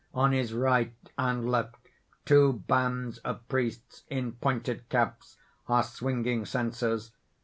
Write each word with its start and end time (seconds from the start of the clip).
__On 0.19 0.33
his 0.33 0.51
right 0.51 0.95
and 1.15 1.47
left, 1.47 1.75
two 2.25 2.63
bands 2.67 3.19
of 3.19 3.47
priests 3.47 4.01
in 4.07 4.31
pointed 4.31 4.89
caps 4.89 5.37
are 5.67 5.83
swinging 5.83 6.43
censers. 6.43 7.11